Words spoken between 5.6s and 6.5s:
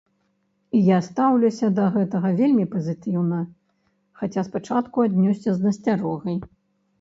з насцярогай.